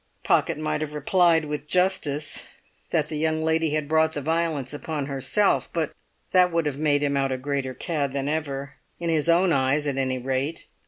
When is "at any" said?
9.85-10.17